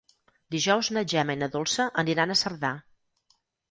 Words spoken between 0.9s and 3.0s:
na Gemma i na Dolça aniran a Cerdà.